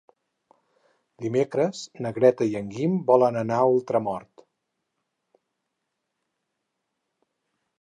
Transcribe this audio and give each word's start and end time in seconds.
Dimecres 1.25 1.81
na 2.05 2.11
Greta 2.15 2.47
i 2.53 2.57
en 2.61 2.71
Guim 2.77 2.95
volen 3.11 3.37
anar 3.41 3.59
a 3.65 3.67
Ultramort. 3.75 4.43